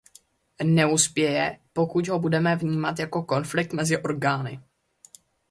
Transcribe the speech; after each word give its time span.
Neuspěje, 0.63 1.59
pokud 1.73 2.07
ho 2.07 2.19
budeme 2.19 2.55
vnímat 2.55 2.99
jako 2.99 3.23
konflikt 3.23 3.73
mezi 3.73 3.97
orgány. 3.97 4.59